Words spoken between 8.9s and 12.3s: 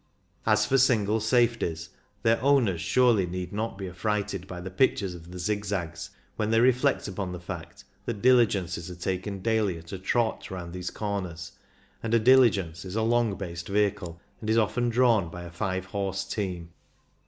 taken daily at a trot round these corners— and a